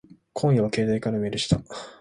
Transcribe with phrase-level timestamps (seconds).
[0.33, 1.61] 今夜は携帯からメールした。